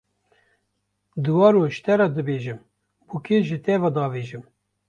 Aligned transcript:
Diwaro 1.23 1.61
ji 1.73 1.79
te 1.85 1.93
re 1.97 2.07
dibêjim, 2.15 2.59
bûkê 3.07 3.35
ji 3.47 3.57
te 3.65 3.73
ve 3.81 3.89
davêjim 3.95 4.43